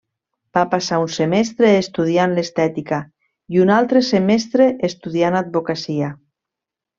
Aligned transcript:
Va 0.57 0.61
passar 0.69 0.97
un 1.01 1.09
semestre 1.15 1.69
estudiant 1.81 2.33
l'estètica 2.37 3.01
i 3.57 3.61
un 3.67 3.73
altre 3.77 4.03
semestre 4.09 4.71
estudiant 4.89 5.39
advocacia. 5.43 6.11